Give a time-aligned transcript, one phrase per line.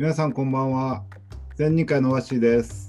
[0.00, 1.04] 皆さんこんばんは。
[1.56, 2.88] 全人会のわしです。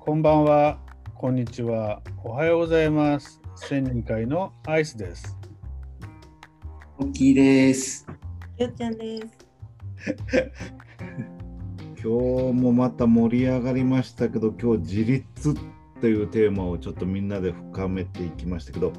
[0.00, 0.80] こんばんは、
[1.14, 3.40] こんにちは、おはようございます。
[3.54, 5.38] 千人会のアイスです。
[6.98, 8.04] 大きいです。
[8.58, 9.26] ゆうちゃんです。
[12.02, 15.54] 今日もまた盛り上がりましたけど、今日自立
[16.00, 18.92] というテーマをちょっとみんなで深めていきましたけど、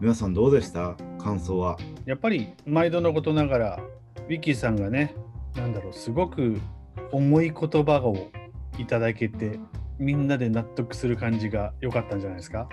[0.00, 0.96] 皆さんどうでした？
[1.18, 1.76] 感想は。
[2.06, 3.80] やっぱり毎度のことながら、
[4.16, 5.14] ウィッキーさんがね、
[5.56, 6.60] なんだろう、すごく
[7.12, 8.30] 重い言葉を
[8.78, 9.58] いただけて、
[9.98, 12.68] みんなで納得する感じが良かったんじゃないですか？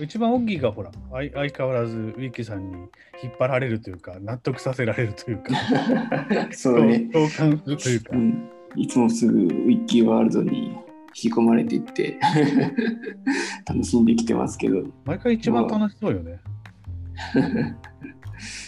[0.00, 2.74] 一番大きいがほら相相変わらずウィッキーさんに
[3.22, 5.52] 引っ張られるというか納得させられるというか
[6.52, 7.00] そうね。
[7.12, 10.74] 共感するというか、うん、いつもすぐウィッキーワールドに引
[11.12, 12.18] き込まれていって
[13.68, 16.38] 楽しんできてますけど、毎回一番楽しそうよね。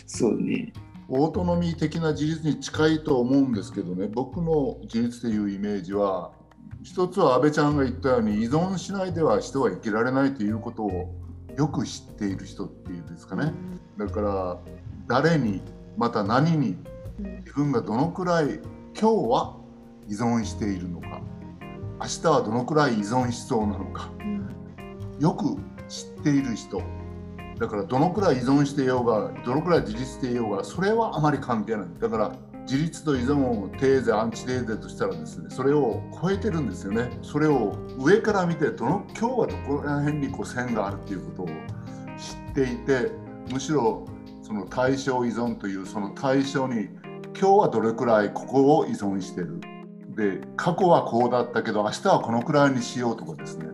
[0.07, 0.70] そうね。
[1.15, 4.09] オートノミー的な自立に近いと思うんですけどね。
[4.09, 6.33] 僕の自立というイメージは
[6.83, 11.15] 一つは安倍ちゃんが言ったように依存しないでは人は生きられないということを
[11.55, 13.53] よく知っている人っていうんですかね。
[13.99, 14.59] だから
[15.07, 15.61] 誰に
[15.99, 16.79] また何に
[17.45, 18.61] 自分がどのくらい
[18.99, 19.57] 今日は
[20.09, 21.21] 依存しているのか。
[22.01, 24.11] 明日はどのくらい依存しそうなのか。
[25.21, 25.59] よく
[25.91, 26.81] 知っている人
[27.63, 31.87] だからどのくらい依存していようがどのくらい自立していようがそれはあまり関係ない。
[32.01, 32.33] だから
[32.67, 37.09] 自立と依存をテーゼアンチテーゼとしたらですねそれを超えてるんですよね。
[37.23, 41.55] それを上から見てどの今日はどこら辺にこう線があるっていうことを知っ
[42.53, 43.13] ていて
[43.53, 44.07] むしろ
[44.43, 46.89] その対象依存というその対象に
[47.27, 49.61] 今日はどれくらいここを依存してる。
[50.17, 53.67] で過去はこうだったけど明日はこのくらいにしようとかですね。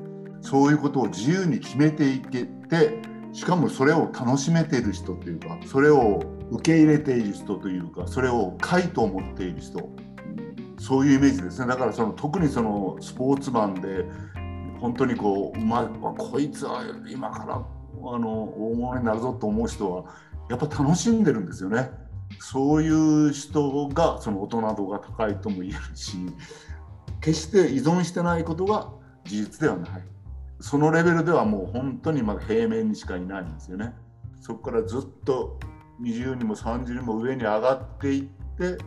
[0.42, 9.90] そういうことを自由に決めていけてしかもそれを楽しめている人というかそれを受け入れている人というかそれを快と思っている人
[10.78, 14.04] そういうイメージですねだからその特にそのスポーツマンで
[14.80, 20.04] 本当にこう、まあ、こいつは今からあの大物になるぞと思う人は
[20.48, 21.90] やっぱ楽しんでるんですよね。
[22.40, 26.16] そういう人がその大人度が高いとも言えるし
[27.20, 28.92] 決して依存してないことが
[29.24, 30.17] 事実ではない。
[30.60, 33.94] そのレベルではもう本当にまだ平面にしかいないんですよね。
[34.40, 35.58] そこからずっと
[36.00, 38.78] 20にも30にも上に上がっていって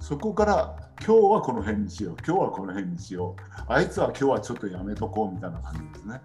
[0.00, 6.20] そこから今日はこの辺にしよう今日はこの辺にしようあいつは今日はちょっとやめとこうみたいな感じですね。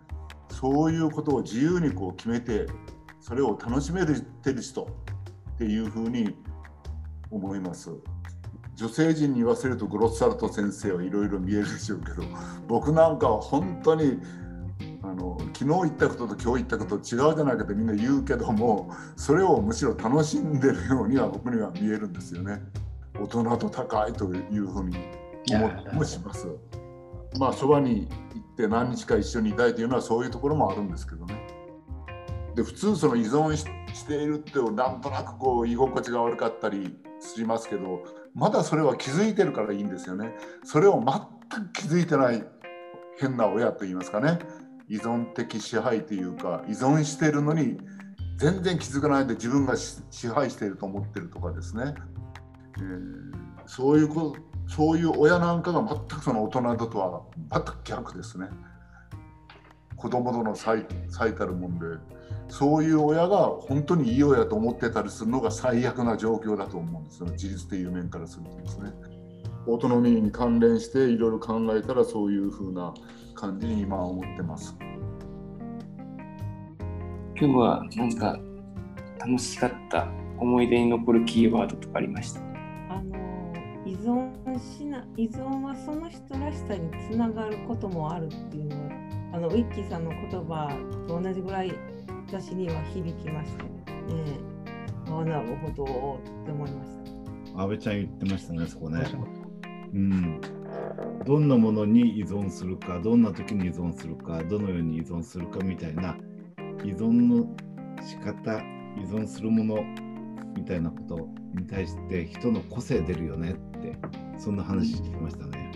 [0.50, 2.68] そういうことを自由にこう決めて
[3.20, 4.14] それを楽しめて
[4.53, 4.84] る人
[5.53, 6.36] っていうふうに
[7.32, 7.90] 思います。
[8.76, 12.24] 女性陣に言わせるとグロッサルト先生はいろいろ見えるでしょうけど
[12.68, 14.20] 僕なんかは本当に
[15.03, 22.62] あの昨日言ったことと今日言ったこと違うじゃないかってみんな言うけどもそれをむしろ楽しんでるようには僕には見えるんですよね。
[23.19, 24.97] 大人と高いというふうに
[25.52, 26.47] 思ったりもします。
[27.38, 31.47] まあそばに行って何日か一緒にいたいというのはそういうところもあるんですけどね。
[32.56, 38.03] で普通その依存ししているってなんとなくこう居心地が悪かったりしますけど
[38.34, 40.34] まだそれは気づいてるからいいんですよね。
[40.64, 42.44] それを全く気づいてない
[43.20, 44.40] 変な親と言いますかね。
[44.90, 47.78] 依存的支配というか依存してるのに
[48.38, 51.94] 全然気づかないで自分が支配していると思ってるとかですね、
[52.78, 53.34] えー、
[53.68, 54.36] そういうこ
[54.68, 57.22] そういう親なんかが全くその大人だとは
[57.52, 58.48] 全く逆ですね。
[59.96, 61.86] 子供との最最たるもんで。
[62.50, 68.92] そういう親が本当にいい親と思ってたりするのが最悪な状況だと思うんですよ自立という面からするとですね。
[69.66, 72.94] オートノミーに関連していろいろ考えたらそういうふうな
[73.34, 74.75] 感じに今は思ってます。
[77.35, 78.40] 今日はなんか
[79.19, 80.07] 楽しかった
[80.38, 82.41] 思い出に残るキーワードとかありました？
[82.90, 83.53] あの
[83.85, 84.31] 依存
[84.78, 88.91] しな依存はその人らしさにつながることもあるっていうのは
[89.34, 90.70] あのウィッキーさんの言葉
[91.08, 91.73] と同じぐらい
[92.28, 93.70] 私には響きましたね。
[95.09, 96.90] ああなるほどって思いまし
[97.53, 97.61] た。
[97.61, 99.05] 安倍ちゃん言ってましたねそこね。
[99.93, 100.41] うん。
[101.25, 106.17] どんなものに依存するか、どんな時に依存するか、どのように依存するかみたいな
[106.84, 107.47] 依存の
[108.01, 108.59] 仕方、
[108.97, 109.84] 依存するもの
[110.55, 113.95] みたいなことに対して人の個性出るよねって、
[114.37, 115.72] そんな話聞きましたね。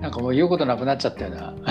[0.00, 1.54] なんかもう言うことなくなっちゃったよな。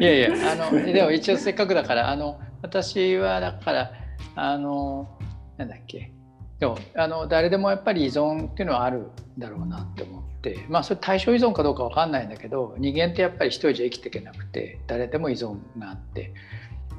[0.00, 3.90] いやいや、あの、でも一応せっかくだから、あの、私はだから、
[4.34, 5.18] あの、
[5.58, 6.12] なんだっけ。
[6.58, 16.32] でもあの誰でもやっぱり依存っていうのはあるだろうなって思ってまあそれ対象依存かどうか分かんないんだけど人間ってやっぱり一人じゃ生きていけなくて誰でも依存があって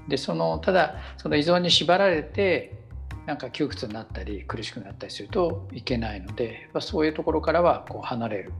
[0.08, 2.80] でそのただその依存に縛られて
[3.26, 8.54] なんか窮屈になったり苦しくなったりするといけないので、まあ、そういうところからはこう離れる、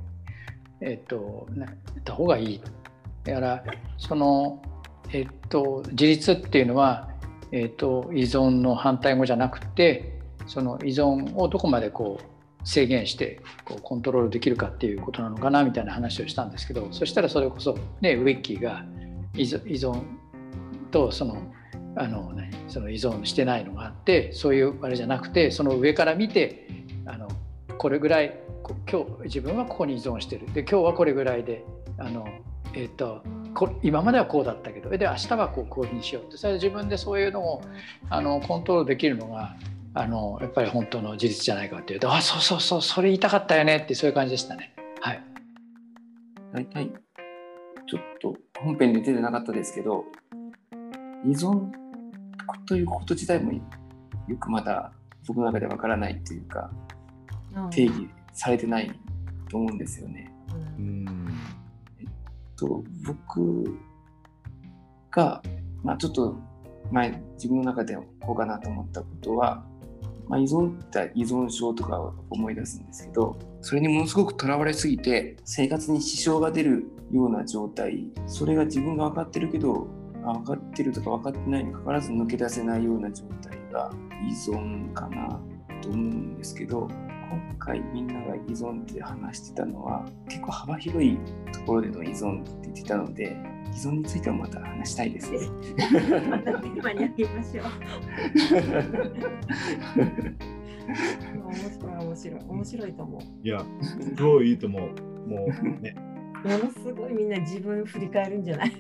[0.82, 1.70] えっと、なっ
[2.04, 2.62] た方がいい。
[3.24, 3.64] だから
[3.98, 4.62] その、
[5.12, 7.10] えっと、自立っていうのは、
[7.52, 10.19] えっと、依存の反対語じゃなくて
[10.50, 18.84] その依存をどこまでこう制限してこうコントロールできるかっていうことなのかなみたいな話をしたんですけどそしたらそれこそ、ね、ウィッキーが
[19.36, 20.04] 依存
[20.92, 21.54] とその
[21.96, 26.68] あの何その依存してないのがあってそういうあれじゃなくてその上から見て
[27.06, 27.30] あの
[27.78, 28.40] これぐらい
[28.90, 30.52] 今日自分はここに依存してる。
[30.54, 31.64] で今日はこれぐらいで
[31.98, 32.28] あの、
[32.74, 33.24] えーと、
[33.54, 36.38] こ今まではこうだったけどで明日はこうこういうふうにしようって。
[36.38, 37.62] それ自分でそういうのを
[38.10, 39.56] あのコントロールできるのが
[39.94, 44.74] あのやっぱり本当の事実じゃないかっていうとあそうそうそうそれ言いたかったよねってそういう感じでしたね。
[45.02, 45.24] はい、
[46.54, 46.92] 大体
[47.88, 50.06] ちょっと本編で出てなかったですけど
[51.26, 51.72] 依存
[52.68, 53.62] ということ自体もよ
[54.38, 54.92] くまだ
[55.28, 56.72] 僕の中でわからないというか、
[57.72, 58.92] 定義されてない
[59.50, 60.32] と思うんですよね。
[60.78, 61.06] うん、
[62.00, 62.08] えっ
[62.56, 63.78] と、僕
[65.12, 65.42] が、
[65.84, 66.36] まあ、ちょっと
[66.92, 69.64] 前自分の中でこうかなと思ったことは、
[70.30, 79.88] まあ、依存って依存症とかを思い出すんですけどそれにものすごくとらわれすぎて生活に支障が出るような状態それが自分が分かってるけど
[80.24, 83.92] 分かってるとか分かってないにかかわらず抜け出せないような状態が
[84.24, 85.40] 依存かな
[85.82, 86.88] と思うんですけど
[87.30, 91.18] 今回みんなが依存って話してたのは結構幅広い
[91.52, 93.38] ところでの依存って言ってたので
[93.68, 95.40] 依存についてはまた話したいですね。
[96.30, 97.66] またテーマにあげましょう。
[101.46, 103.22] 面白い面白い面白いと思う。
[103.48, 104.82] いや、すごいいいと思う。
[105.30, 105.50] もう
[105.82, 105.94] ね。
[106.44, 108.72] ものすごいみんな自分振り返るんじゃない？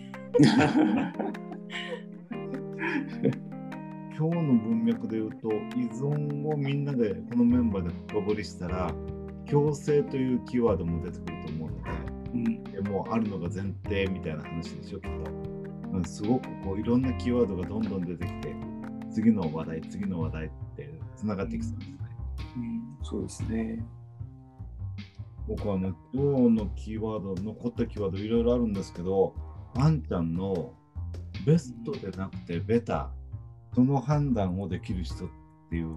[4.19, 8.93] 今日の文脈で言うと依存をみんなでこのメンバーで深掘りしたら
[9.45, 11.89] 強制というキーワードも出てくると思うので、
[12.33, 15.31] うん、でもあるのが前提みたいな話でしょきっと、
[15.93, 18.53] うん、すごくこういろんなキーワードがどんどん出てきて
[19.09, 21.97] 次の話題次の話題ってつながってきそうですね、
[22.57, 23.85] うん、そうですね。
[25.47, 29.33] 僕はあの今日のキーワード残ったキーワードいろいろあるんですけど
[29.77, 30.73] あんちゃんの
[31.45, 33.11] ベストでなくてベタ
[33.73, 35.29] その判断をできる人っ
[35.69, 35.95] ていう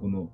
[0.00, 0.30] この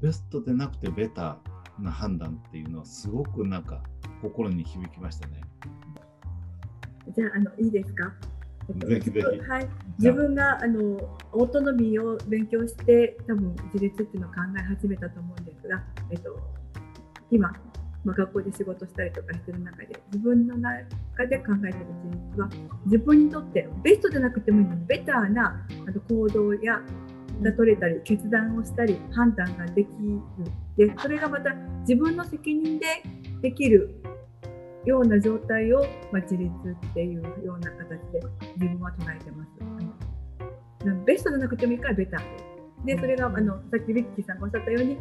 [0.00, 1.38] ベストでなくてベタ
[1.78, 3.82] な判断っていうのはすごくなんか
[4.22, 5.40] 心に響きましたね。
[7.14, 8.12] じゃああのいいですか？
[8.86, 9.48] ぜひぜひ。
[9.48, 9.68] はい。
[9.98, 10.80] 自分があの
[11.32, 16.36] オートノミーを勉強して多分自立っていうのを考え始めたと思うんですが、えっと
[17.30, 17.52] 今
[18.04, 20.56] まあ、学校で仕事したりとかしてる中で自分の
[21.24, 22.48] で考えてる自立は
[22.84, 26.80] 自分にとってベストじゃなくてもいいのにベターなあの行動や
[27.42, 29.88] が取れたり決断をしたり判断ができ
[30.76, 32.86] るでそれがまた自分の責任で
[33.42, 34.02] できる
[34.84, 35.80] ような状態を、
[36.12, 38.20] まあ、自立っていうような形で
[38.56, 39.56] 自分は捉えてます。
[41.04, 42.20] ベストじゃなくてもいいからベター
[42.84, 42.94] で。
[42.94, 44.98] でそれがあのさっきビッキーさんがおっしゃったように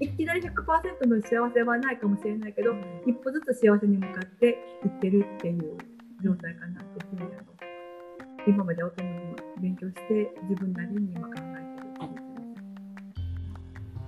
[0.00, 2.72] いきなり100%の幸せはないかもしれないけど
[3.06, 4.46] 一歩ずつ幸せに向かって
[4.84, 5.76] いってるっていう
[6.22, 7.30] 状態かなっていうふうに
[8.46, 9.10] 今まで大人に
[9.60, 11.44] 勉強して自分なりに今考えてる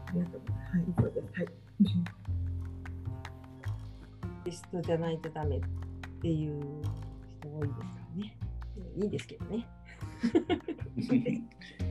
[0.09, 0.73] ありがとうございます。
[0.73, 1.41] はい、以上です。
[1.41, 1.49] はい。
[4.45, 5.61] テストじゃないとダメっ
[6.21, 6.63] ていう
[7.41, 8.37] 人多いですからね。
[8.97, 9.67] いいですけどね。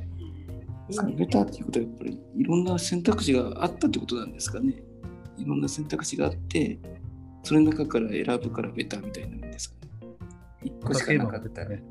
[0.88, 4.84] ベターっていうことはやっぱりいろんな選択肢があったってことなんですかね。
[5.38, 6.80] いろんな選択肢があって、
[7.44, 10.12] それの中から選ぶからベターみたいなんですかね。
[10.64, 11.84] 1個しかなかったら、ね、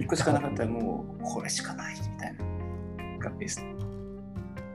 [0.00, 3.64] 1個しかなかったらもうこれしかないみたいながベスト。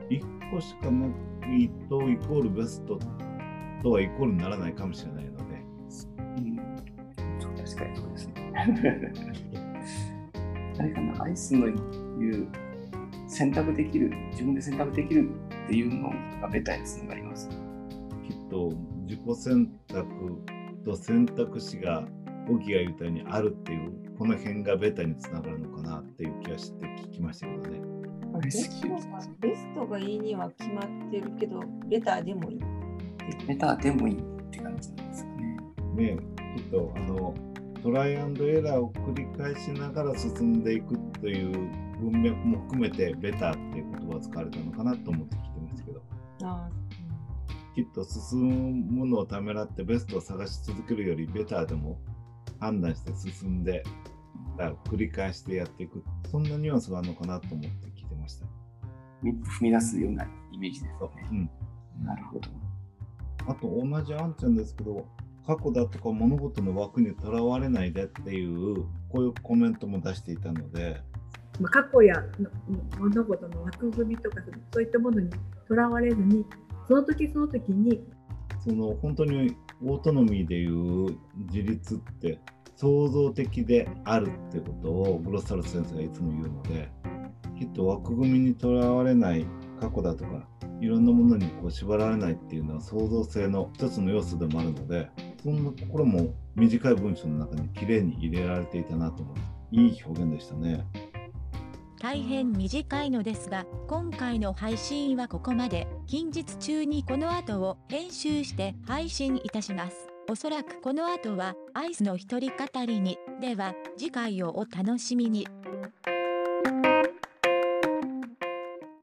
[0.10, 1.08] 1個しかな
[1.56, 3.00] いとイコールベスト
[3.82, 5.44] とはイコールにならないかもしれないので。
[6.18, 6.56] うん、
[7.58, 9.61] 確かにそうですね。
[10.80, 12.48] あれかな、アイスのいう
[13.28, 15.30] 選択できる、自分で選択できる
[15.66, 16.10] っていうの
[16.42, 17.50] がベタにつながります。
[17.50, 18.72] きっと
[19.04, 20.08] 自己選択
[20.86, 22.08] と選択肢が
[22.50, 27.82] 沖が言ったようにあるっていうこの辺がベタにつながるのかなっていう気がして聞きましたけどね。
[28.42, 28.88] ベスト
[29.40, 32.60] ベストがいいには決まってるけどベタでもいい。
[33.48, 35.58] ベタでもいいって感じなんですかね。
[35.96, 36.18] ね
[36.58, 37.34] きっとあの
[37.82, 41.52] トライアンドエラーを繰り返しながら進んでいくという
[42.00, 46.02] 文脈も含めてベターっていう言葉を使われたのかなと思って聞いてましたけど。
[46.44, 46.70] あ
[47.74, 52.00] きっと進むのをためらってベストを探し続けるよりベターでも
[52.60, 53.84] 判断して進んで
[54.90, 58.46] 繰り返してやっていくそんなニュアンスがあるのかなと思って聞いてました。
[59.24, 61.28] 踏み出すようなイメージですそうね。
[61.32, 62.50] うん、なるほど。
[63.48, 65.06] あと同じあんちゃんですけど
[65.46, 71.02] 過去だとか物事の枠にとらわれないでっていうこういうコメントも出していたので。
[71.60, 72.50] まあ、過去やの
[72.98, 74.38] 物事の枠組みとか
[74.74, 75.30] そういったものに
[75.68, 76.46] とらわれずに
[76.88, 78.02] その時その時に
[78.64, 81.18] その本当にオートノミーでいう
[81.52, 82.40] 自立って
[82.76, 86.90] 創造的であるってことをグロッサル先生がいつも言うので
[87.60, 89.46] きっと枠組みにとらわれない
[89.80, 90.48] 過去だとか
[90.80, 95.10] いろんなものにこう縛られないっていうのは創造性の一つの要素でもあるので
[95.44, 99.38] そんなところも短い文章の中にきれいに入れられていたなと思う
[99.72, 100.86] いい表現でしたね。
[102.00, 105.88] 大変短いのですが、今回の配信はここまで。
[106.08, 110.10] 近日中にこの後を編集して配信いたします。
[110.30, 113.18] おそらくこの後はアイスの一人語りに。
[113.40, 115.48] では、次回をお楽しみに。